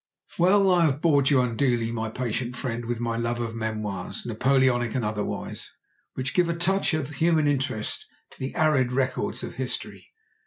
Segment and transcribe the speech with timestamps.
[0.39, 4.95] Well, I have bored you unduly, my patient friend, with my love of memoirs, Napoleonic
[4.95, 5.69] and otherwise,
[6.15, 10.11] which give a touch of human interest to the arid records of history.